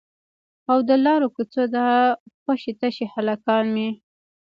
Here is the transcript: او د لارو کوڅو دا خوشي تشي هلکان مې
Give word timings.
او 0.71 0.77
د 0.89 0.91
لارو 1.05 1.27
کوڅو 1.35 1.63
دا 1.75 1.87
خوشي 2.41 2.73
تشي 2.81 3.05
هلکان 3.15 3.65
مې 3.75 3.89